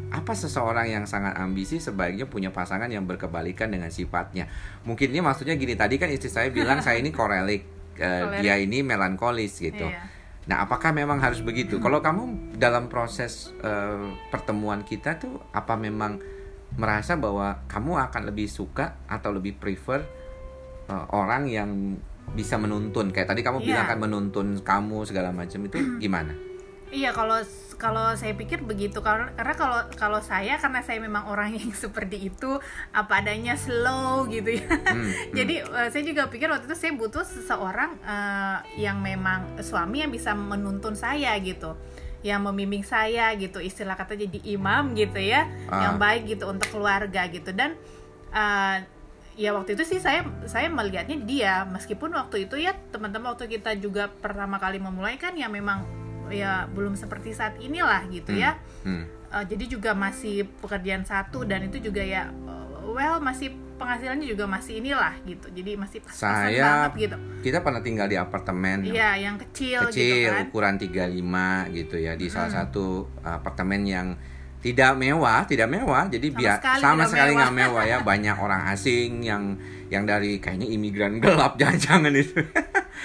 [0.06, 4.46] apa seseorang yang sangat ambisi sebaiknya punya pasangan yang berkebalikan dengan sifatnya
[4.86, 8.40] mungkin ini maksudnya gini tadi kan istri saya bilang saya ini korelik Kolerik.
[8.40, 10.14] dia ini melankolis gitu Iya.
[10.46, 11.82] Nah, apakah memang harus begitu?
[11.82, 16.22] Kalau kamu dalam proses eh, pertemuan kita tuh, apa memang
[16.78, 20.06] merasa bahwa kamu akan lebih suka atau lebih prefer
[20.86, 21.98] eh, orang yang
[22.30, 23.10] bisa menuntun?
[23.10, 23.66] Kayak tadi kamu Iya.
[23.66, 26.30] bilang kan menuntun kamu segala macam itu gimana?
[26.86, 27.42] Iya, kalau
[27.76, 32.56] kalau saya pikir begitu karena kalau kalau saya karena saya memang orang yang seperti itu
[32.90, 34.64] apa adanya slow gitu ya.
[34.64, 40.00] Hmm, Jadi eh, saya juga pikir waktu itu saya butuh seseorang eh, yang memang suami
[40.00, 41.76] yang bisa menuntun saya gitu
[42.24, 45.86] yang membimbing saya gitu istilah kata jadi imam gitu ya Ah.
[45.86, 47.76] yang baik gitu untuk keluarga gitu dan
[48.32, 48.76] eh,
[49.36, 53.76] ya waktu itu sih saya saya melihatnya dia meskipun waktu itu ya teman-teman waktu kita
[53.76, 55.84] juga pertama kali memulai kan ya memang
[56.28, 58.38] ya belum seperti saat inilah gitu Hmm.
[58.38, 58.50] ya
[58.82, 59.04] Hmm.
[59.26, 64.46] Uh, jadi juga masih pekerjaan satu dan itu juga ya uh, well masih penghasilannya juga
[64.46, 68.94] masih inilah gitu jadi masih pas-pasan Saya banget gitu Kita pernah tinggal di apartemen yang
[68.94, 72.86] iya yang kecil, gitu kecil, kan ukuran 35 gitu ya di salah satu
[73.20, 74.08] apartemen yang
[74.56, 76.08] tidak mewah, tidak mewah.
[76.08, 77.38] Jadi Sama biar sekali sama sekali mewah.
[77.38, 77.96] nggak mewah ya.
[78.08, 79.44] Banyak orang asing yang
[79.86, 82.40] yang dari kayaknya imigran gelap jangan-jangan itu.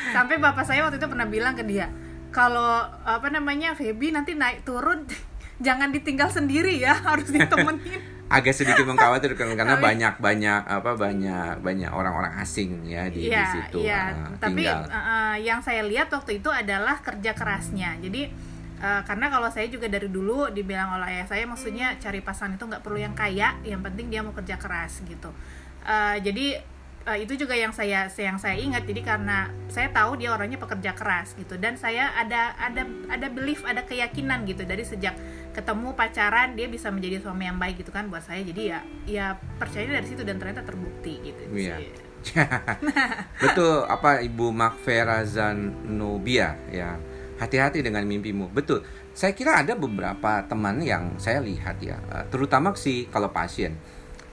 [0.10, 1.86] sampai bapak saya waktu itu pernah bilang ke dia
[2.32, 5.06] kalau apa namanya Feby nanti naik turun
[5.66, 11.60] jangan ditinggal sendiri ya harus ditemenin Agak sedikit mengkhawatirkan karena Tapi- banyak banyak apa banyak
[11.60, 14.16] banyak orang-orang asing ya di, di Iya, situ iya.
[14.16, 14.88] uh, Tapi tinggal.
[14.88, 18.00] uh, uh, yang saya lihat waktu itu adalah kerja kerasnya.
[18.00, 18.32] Jadi
[18.80, 22.64] uh, karena kalau saya juga dari dulu dibilang oleh ayah saya, maksudnya cari pasangan itu
[22.64, 25.28] nggak perlu yang kaya, yang penting dia mau kerja keras gitu.
[25.84, 26.56] Uh, jadi
[27.06, 28.86] uh, itu juga yang saya yang saya ingat.
[28.86, 33.66] Jadi karena saya tahu dia orangnya pekerja keras gitu, dan saya ada ada ada belief,
[33.66, 35.16] ada keyakinan gitu dari sejak
[35.52, 38.42] ketemu pacaran dia bisa menjadi suami yang baik gitu kan buat saya.
[38.46, 39.26] Jadi ya ya
[39.58, 41.42] percaya dari situ dan ternyata terbukti gitu.
[41.52, 41.78] Iya.
[41.82, 41.92] sih.
[43.44, 46.98] Betul apa Ibu Makfera Zanobia ya.
[47.42, 48.54] Hati-hati dengan mimpimu.
[48.54, 48.86] Betul.
[49.12, 53.76] saya kira ada beberapa teman yang saya lihat ya, uh, terutama sih kalau pasien.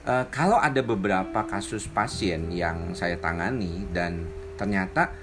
[0.09, 4.25] Uh, kalau ada beberapa kasus pasien yang saya tangani dan
[4.57, 5.13] ternyata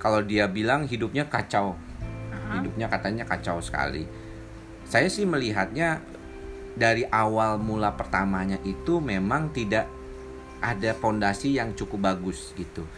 [0.00, 1.76] kalau dia bilang hidupnya kacau,
[2.56, 4.08] hidupnya katanya kacau sekali.
[4.88, 6.00] Saya sih melihatnya
[6.72, 9.84] dari awal mula pertamanya itu memang tidak
[10.64, 12.88] ada fondasi yang cukup bagus gitu.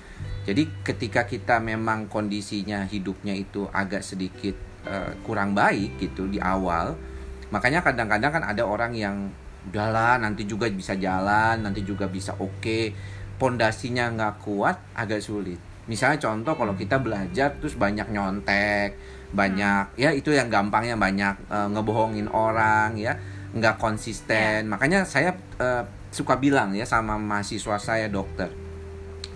[0.47, 4.55] Jadi ketika kita memang kondisinya hidupnya itu agak sedikit
[4.87, 6.95] uh, kurang baik gitu di awal,
[7.51, 9.27] makanya kadang-kadang kan ada orang yang
[9.71, 12.85] jalan nanti juga bisa jalan, nanti juga bisa oke, okay.
[13.39, 15.61] pondasinya nggak kuat agak sulit.
[15.87, 18.99] Misalnya contoh kalau kita belajar terus banyak nyontek,
[19.31, 23.15] banyak ya itu yang gampangnya banyak uh, ngebohongin orang ya,
[23.55, 24.67] nggak konsisten.
[24.67, 24.71] Yeah.
[24.71, 28.53] Makanya saya uh, suka bilang ya sama mahasiswa saya dokter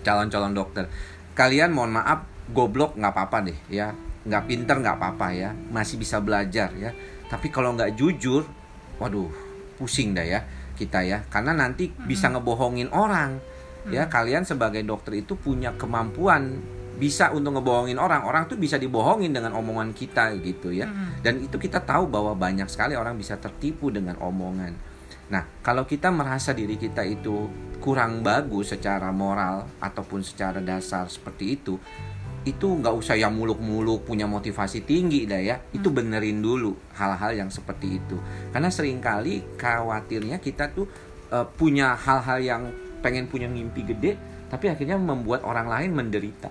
[0.05, 0.85] calon-calon dokter
[1.33, 3.91] kalian mohon maaf goblok nggak apa-apa deh ya
[4.23, 6.93] nggak pinter nggak apa-apa ya masih bisa belajar ya
[7.27, 8.45] tapi kalau nggak jujur
[9.01, 9.46] waduh
[9.77, 10.41] pusing dah ya
[10.77, 11.25] kita ya.
[11.29, 13.41] Karena nanti bisa ngebohongin orang.
[13.87, 16.59] Ya kalian sebagai dokter itu punya kemampuan
[16.97, 18.27] bisa untuk ngebohongin orang.
[18.27, 20.85] Orang tuh bisa dibohongin dengan omongan kita gitu ya.
[21.23, 24.73] Dan itu kita tahu bahwa banyak sekali orang bisa tertipu dengan omongan.
[25.27, 27.47] Nah, kalau kita merasa diri kita itu
[27.83, 31.75] kurang bagus secara moral ataupun secara dasar seperti itu,
[32.47, 35.55] itu nggak usah yang muluk-muluk punya motivasi tinggi dah ya.
[35.75, 35.97] Itu hmm.
[35.97, 38.15] benerin dulu hal-hal yang seperti itu.
[38.55, 40.87] Karena sering kali khawatirnya kita tuh
[41.31, 42.63] uh, punya hal-hal yang
[43.03, 46.49] pengen punya mimpi gede, tapi akhirnya membuat orang lain menderita.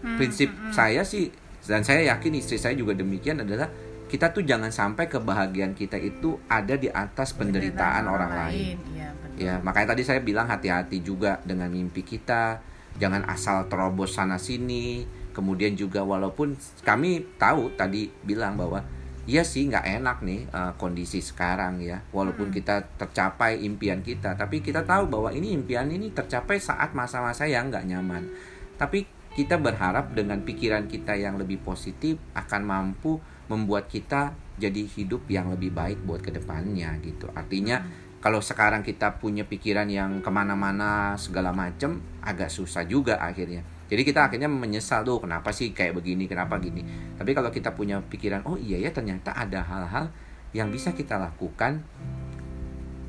[0.00, 1.28] Hmm, Prinsip hmm, saya sih
[1.66, 3.68] dan saya yakin istri saya juga demikian adalah
[4.08, 8.76] kita tuh jangan sampai kebahagiaan kita itu ada di atas penderitaan, orang, orang lain.
[8.80, 8.96] lain.
[8.96, 12.64] Ya, ya, makanya tadi saya bilang hati-hati juga dengan mimpi kita,
[12.96, 15.04] jangan asal terobos sana sini.
[15.38, 18.82] Kemudian juga walaupun kami tahu tadi bilang bahwa
[19.30, 22.56] iya sih nggak enak nih uh, kondisi sekarang ya, walaupun hmm.
[22.58, 27.70] kita tercapai impian kita, tapi kita tahu bahwa ini impian ini tercapai saat masa-masa yang
[27.70, 28.26] nggak nyaman.
[28.74, 29.06] Tapi
[29.38, 35.54] kita berharap dengan pikiran kita yang lebih positif akan mampu membuat kita jadi hidup yang
[35.54, 38.18] lebih baik buat ke depannya gitu artinya hmm.
[38.18, 44.02] kalau sekarang kita punya pikiran yang ke mana-mana segala macem agak susah juga akhirnya jadi
[44.04, 46.84] kita akhirnya menyesal tuh kenapa sih kayak begini kenapa gini?
[47.16, 50.12] Tapi kalau kita punya pikiran oh iya ya ternyata ada hal-hal
[50.52, 51.80] yang bisa kita lakukan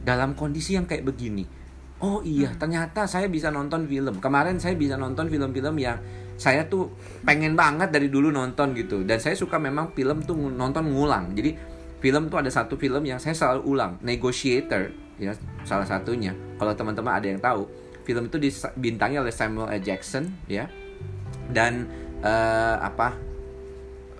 [0.07, 1.43] dalam kondisi yang kayak begini.
[1.99, 2.59] Oh iya hmm.
[2.63, 4.23] ternyata saya bisa nonton film.
[4.23, 5.99] Kemarin saya bisa nonton film-film yang
[6.39, 6.95] saya tuh
[7.27, 9.03] pengen banget dari dulu nonton gitu.
[9.03, 11.35] Dan saya suka memang film tuh nonton ngulang.
[11.35, 11.59] Jadi
[11.99, 15.35] film tuh ada satu film yang saya selalu ulang Negotiator ya
[15.67, 16.31] salah satunya.
[16.55, 17.67] Kalau teman-teman ada yang tahu
[18.09, 19.81] film itu dibintangi oleh Samuel L.
[19.85, 20.65] Jackson ya.
[21.45, 21.85] Dan
[22.25, 23.13] uh, apa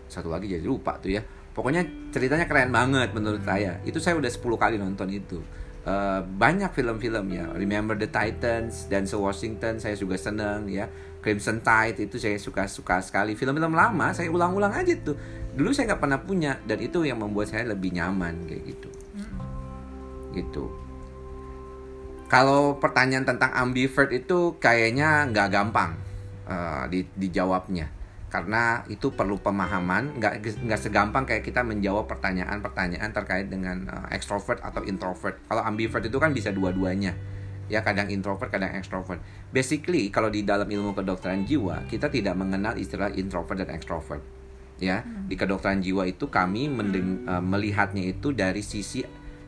[0.06, 1.25] satu lagi jadi lupa tuh ya.
[1.58, 1.82] Pokoknya
[2.13, 3.82] ceritanya keren banget menurut saya.
[3.82, 5.41] Itu saya udah 10 kali nonton itu.
[5.89, 7.49] Uh, banyak film-film ya.
[7.58, 10.86] Remember the Titans dan So Washington saya juga seneng ya.
[11.19, 13.34] Crimson Tide itu saya suka suka sekali.
[13.34, 15.17] Film-film lama saya ulang-ulang aja tuh.
[15.58, 18.89] Dulu saya nggak pernah punya dan itu yang membuat saya lebih nyaman kayak gitu.
[20.38, 20.88] Gitu
[22.29, 25.97] kalau pertanyaan tentang ambivert itu kayaknya nggak gampang
[26.45, 27.89] uh, di, dijawabnya.
[28.29, 34.61] Karena itu perlu pemahaman nggak nggak segampang kayak kita menjawab pertanyaan-pertanyaan terkait dengan uh, extrovert
[34.61, 35.41] atau introvert.
[35.49, 37.17] Kalau ambivert itu kan bisa dua-duanya.
[37.65, 39.17] Ya kadang introvert kadang extrovert.
[39.49, 44.21] Basically kalau di dalam ilmu kedokteran jiwa kita tidak mengenal istilah introvert dan extrovert.
[44.77, 45.25] Ya hmm.
[45.25, 49.01] di kedokteran jiwa itu kami mendeng, uh, melihatnya itu dari sisi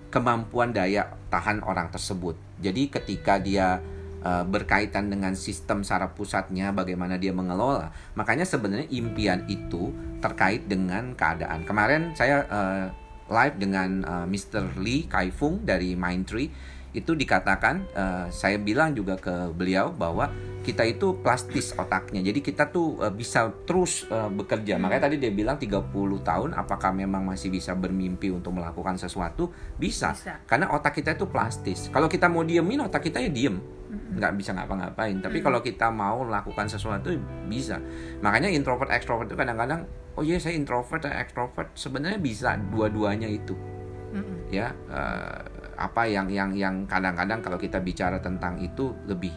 [0.09, 3.81] kemampuan daya tahan orang tersebut jadi ketika dia
[4.21, 7.89] uh, berkaitan dengan sistem saraf pusatnya, bagaimana dia mengelola.
[8.13, 11.65] Makanya sebenarnya impian itu terkait dengan keadaan.
[11.65, 12.85] Kemarin saya uh,
[13.31, 14.77] live dengan uh, Mr.
[14.77, 16.51] Lee Kaifung dari Mindtree
[16.91, 20.27] itu dikatakan uh, saya bilang juga ke beliau bahwa
[20.61, 22.21] kita itu plastis otaknya.
[22.21, 24.77] Jadi kita tuh uh, bisa terus uh, bekerja.
[24.77, 24.85] Hmm.
[24.87, 25.89] Makanya tadi dia bilang 30
[26.21, 29.49] tahun apakah memang masih bisa bermimpi untuk melakukan sesuatu?
[29.81, 30.13] Bisa.
[30.13, 30.37] bisa.
[30.45, 31.89] Karena otak kita itu plastis.
[31.89, 33.57] Kalau kita mau diemin otak kita ya diem.
[33.91, 34.15] Hmm.
[34.15, 35.19] nggak bisa ngapa-ngapain.
[35.19, 35.45] Tapi hmm.
[35.51, 37.11] kalau kita mau melakukan sesuatu
[37.51, 37.81] bisa.
[38.23, 39.83] Makanya introvert extrovert itu kadang-kadang
[40.15, 43.51] oh iya saya introvert dan extrovert sebenarnya bisa dua-duanya itu.
[44.15, 44.47] Hmm.
[44.47, 45.43] Ya uh,
[45.87, 49.33] apa yang yang yang kadang-kadang kalau kita bicara tentang itu lebih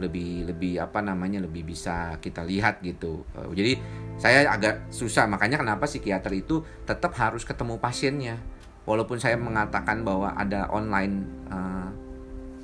[0.00, 3.22] lebih lebih apa namanya lebih bisa kita lihat gitu.
[3.36, 3.76] Uh, jadi
[4.16, 5.28] saya agak susah.
[5.28, 8.40] Makanya kenapa psikiater itu tetap harus ketemu pasiennya.
[8.88, 11.92] Walaupun saya mengatakan bahwa ada online uh,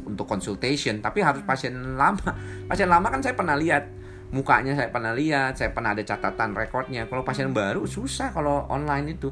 [0.08, 2.32] untuk consultation tapi harus pasien lama.
[2.72, 3.84] Pasien lama kan saya pernah lihat.
[4.26, 9.14] Mukanya saya pernah lihat saya pernah ada catatan rekornya kalau pasien baru susah kalau online
[9.14, 9.30] itu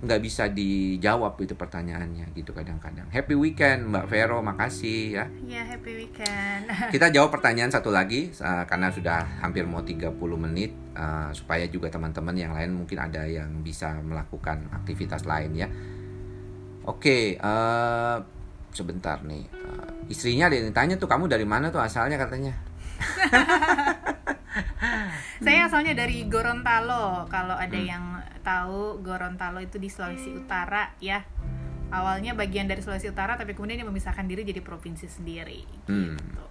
[0.00, 3.04] nggak bisa dijawab itu pertanyaannya gitu kadang-kadang.
[3.12, 5.24] Happy weekend Mbak Vero, makasih ya.
[5.44, 6.72] Ya, happy weekend.
[6.94, 11.92] Kita jawab pertanyaan satu lagi uh, karena sudah hampir mau 30 menit uh, supaya juga
[11.92, 15.68] teman-teman yang lain mungkin ada yang bisa melakukan aktivitas lain ya.
[16.88, 18.16] Oke, uh,
[18.72, 19.44] sebentar nih.
[19.52, 22.56] Uh, istrinya ada yang tanya tuh kamu dari mana tuh asalnya katanya.
[25.44, 27.26] Saya asalnya dari Gorontalo.
[27.30, 27.86] Kalau ada Hmm.
[27.86, 28.04] yang
[28.40, 31.22] tahu Gorontalo itu di Sulawesi Utara ya.
[31.90, 36.14] Awalnya bagian dari Sulawesi Utara tapi kemudian dia memisahkan diri jadi provinsi sendiri Hmm.
[36.14, 36.44] gitu.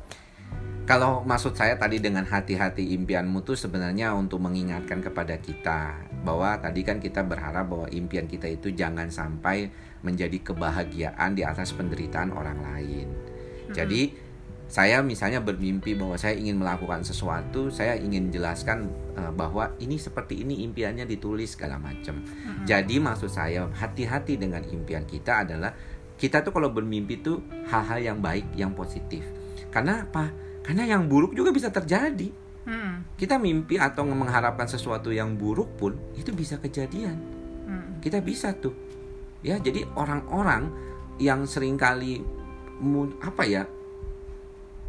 [0.83, 5.93] Kalau maksud saya tadi dengan hati-hati impianmu tuh sebenarnya untuk mengingatkan kepada kita
[6.25, 9.69] bahwa tadi kan kita berharap bahwa impian kita itu jangan sampai
[10.01, 13.05] menjadi kebahagiaan di atas penderitaan orang lain.
[13.69, 14.17] Jadi
[14.69, 18.85] saya misalnya bermimpi bahwa saya ingin melakukan sesuatu, saya ingin jelaskan
[19.17, 22.21] eh, bahwa ini seperti ini impiannya ditulis segala macam.
[22.69, 25.73] Jadi maksud saya hati-hati dengan impian kita adalah
[26.19, 29.25] kita tuh kalau bermimpi tuh hal-hal yang baik, yang positif.
[29.73, 30.29] Karena apa?
[30.61, 32.29] Karena yang buruk juga bisa terjadi.
[32.69, 37.17] Hmm, Kita mimpi atau mengharapkan sesuatu yang buruk pun itu bisa kejadian.
[37.65, 38.75] hmm, Kita bisa tuh.
[39.41, 40.69] Ya, jadi orang-orang
[41.17, 42.21] yang sering kali
[43.23, 43.63] apa ya?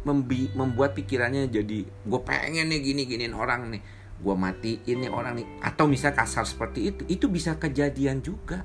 [0.01, 3.81] Membi- membuat pikirannya jadi gue pengen nih gini giniin orang nih
[4.21, 5.47] gue matiin nih orang nih.
[5.65, 8.63] Atau bisa kasar seperti itu itu bisa kejadian juga.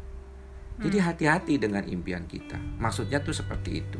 [0.76, 2.60] Jadi hati-hati dengan impian kita.
[2.76, 3.96] Maksudnya tuh seperti itu.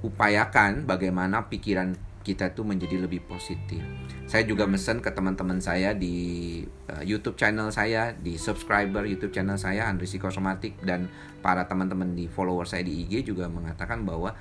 [0.00, 1.92] Upayakan bagaimana pikiran
[2.24, 3.84] kita tuh menjadi lebih positif.
[4.26, 9.54] Saya juga mesen ke teman-teman saya di uh, YouTube channel saya di subscriber YouTube channel
[9.54, 11.06] saya Andri Psikosomatik dan
[11.38, 14.34] para teman-teman di follower saya di IG juga mengatakan bahwa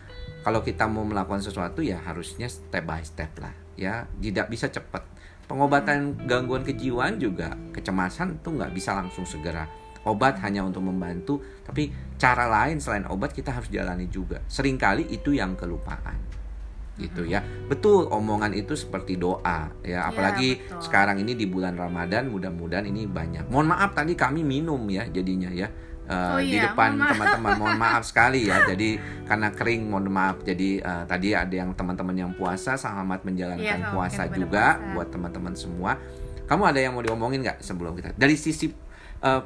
[0.46, 4.06] kalau kita mau melakukan sesuatu ya harusnya step by step lah ya.
[4.06, 5.02] Tidak bisa cepat.
[5.50, 9.66] Pengobatan gangguan kejiwaan juga kecemasan tuh nggak bisa langsung segera.
[10.06, 11.90] Obat hanya untuk membantu tapi
[12.22, 14.46] cara lain selain obat kita harus jalani juga.
[14.46, 16.22] Seringkali itu yang kelupaan
[17.02, 17.42] gitu ya.
[17.66, 20.06] Betul omongan itu seperti doa ya.
[20.06, 20.78] Apalagi betul.
[20.78, 23.50] sekarang ini di bulan Ramadan mudah-mudahan ini banyak.
[23.50, 25.74] Mohon maaf tadi kami minum ya jadinya ya
[26.06, 27.52] Eh, Oh di iya, depan teman-teman.
[27.60, 30.42] Mohon maaf sekali ya jadi karena kering mohon maaf.
[30.42, 34.94] Jadi eh, tadi ada yang teman-teman yang puasa selamat menjalankan Iya, puasa juga puasa.
[34.94, 35.92] buat teman-teman semua.
[36.46, 38.14] Kamu ada yang mau diomongin nggak sebelum kita?
[38.14, 38.70] Dari sisi
[39.20, 39.42] eh,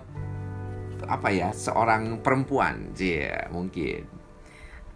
[1.00, 4.19] apa ya seorang perempuan sih mungkin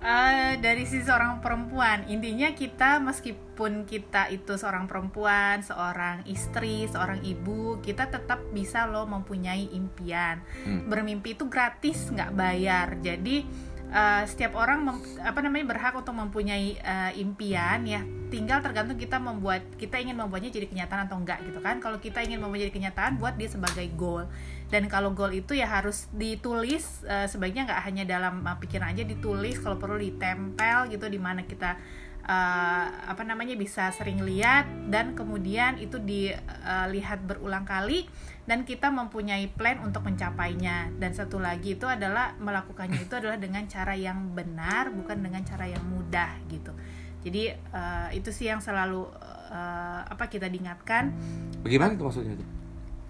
[0.03, 7.23] Eh, dari sisi seorang perempuan, intinya kita meskipun kita itu seorang perempuan, seorang istri, seorang
[7.23, 10.43] ibu, kita tetap bisa loh mempunyai impian.
[10.67, 10.91] Hmm.
[10.91, 12.99] Bermimpi itu gratis, nggak bayar.
[12.99, 13.47] Jadi
[13.95, 18.03] eh, setiap orang mem- apa namanya berhak untuk mempunyai eh, impian ya.
[18.27, 21.79] Tinggal tergantung kita membuat kita ingin membuatnya jadi kenyataan atau enggak gitu kan.
[21.79, 24.27] Kalau kita ingin membuat jadi kenyataan, buat dia sebagai goal.
[24.73, 29.05] Dan kalau goal itu ya harus ditulis eh, sebaiknya nggak hanya dalam eh, pikiran aja
[29.05, 31.77] ditulis, kalau perlu ditempel gitu di mana kita
[32.25, 38.09] eh, apa namanya bisa sering lihat dan kemudian itu dilihat berulang kali
[38.49, 40.89] dan kita mempunyai plan untuk mencapainya.
[40.97, 45.69] Dan satu lagi itu adalah melakukannya itu adalah dengan cara yang benar bukan dengan cara
[45.69, 46.73] yang mudah gitu.
[47.21, 49.05] Jadi eh, itu sih yang selalu
[49.53, 51.13] eh, apa kita diingatkan.
[51.61, 52.62] Bagaimana itu maksudnya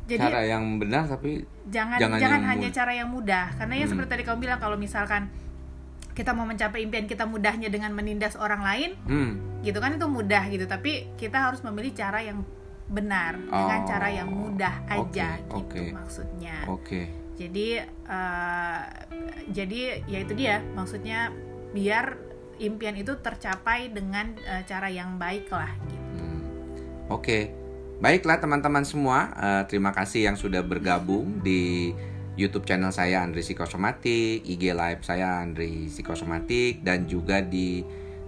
[0.03, 3.45] jadi cara yang benar tapi jangan Jangan jangan, yang hanya mud- cara yang mudah.
[3.53, 3.91] Karena ya Hmm.
[3.91, 5.31] seperti tadi kamu bilang kalau misalkan
[6.11, 10.43] kita mau mencapai impian kita mudahnya dengan menindas orang lain hmm, gitu kan itu mudah
[10.47, 10.65] gitu.
[10.65, 12.43] Tapi kita harus memilih cara yang
[12.85, 15.83] benar dengan Oh, cara yang mudah aja oke, gitu oke.
[15.91, 16.57] maksudnya.
[16.67, 17.01] Oke.
[17.33, 18.81] Jadi eh,
[19.49, 20.61] jadi ya itu dia.
[20.75, 21.33] Maksudnya
[21.71, 22.13] biar
[22.59, 26.05] impian itu tercapai dengan eh, cara yang baik lah gitu.
[26.13, 26.41] Hmm.
[27.09, 27.49] Oke,
[28.03, 31.95] baiklah teman-teman semua, eh, terima kasih yang sudah bergabung di
[32.35, 37.79] YouTube channel saya Andri Psikosomatik, IG live saya Andri Psikosomatik, dan juga di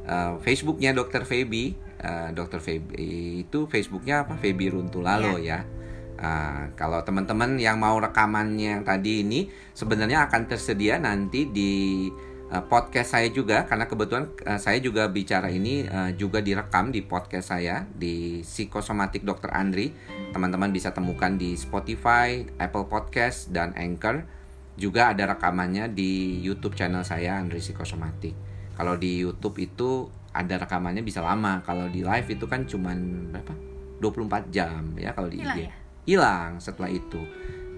[0.08, 1.28] eh, Facebooknya Dr.
[1.28, 1.76] Feby.
[2.00, 2.64] Eh, Dr.
[2.64, 4.40] Feby itu Facebooknya apa?
[4.40, 5.68] Feby Runtulalo ya.
[6.16, 12.35] Ah, kalau teman-teman yang mau rekamannya yang tadi ini sebenarnya akan tersedia nanti di uh,
[12.70, 17.50] podcast saya juga karena kebetulan uh, saya juga bicara ini uh, juga direkam di podcast
[17.52, 19.50] saya di Psikosomatik Dr.
[19.50, 19.92] Andri.
[20.30, 24.28] Teman-teman bisa temukan di Spotify, Apple Podcast dan Anchor.
[24.76, 28.36] Juga ada rekamannya di YouTube channel saya Andri Psikosomatik.
[28.76, 31.64] Kalau di YouTube itu ada rekamannya bisa lama.
[31.64, 33.56] Kalau di live itu kan cuman berapa?
[34.04, 35.64] 24 jam ya kalau di Hilang IG.
[35.64, 35.72] ya?
[36.06, 37.24] Hilang setelah itu.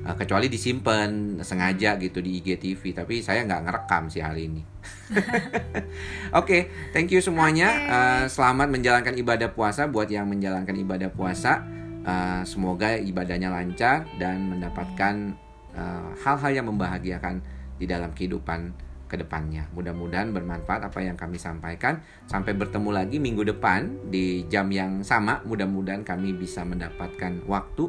[0.06, 4.62] Uh, kecuali disimpan sengaja gitu di IGTV tapi saya nggak ngerekam sih hari ini.
[6.40, 7.70] Oke, thank you semuanya.
[7.74, 7.92] Oke.
[7.92, 11.66] Uh, selamat menjalankan ibadah puasa buat yang menjalankan ibadah puasa.
[12.08, 15.36] Uh, semoga ibadahnya lancar dan mendapatkan
[15.76, 17.44] eh, hal-hal yang membahagiakan
[17.76, 18.72] di dalam kehidupan
[19.08, 19.66] ke depannya.
[19.72, 22.04] Mudah-mudahan bermanfaat apa yang kami sampaikan.
[22.28, 25.40] Sampai bertemu lagi minggu depan di jam yang sama.
[25.48, 27.88] Mudah-mudahan kami bisa mendapatkan waktu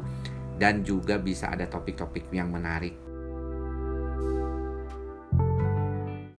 [0.59, 3.08] dan juga bisa ada topik-topik yang menarik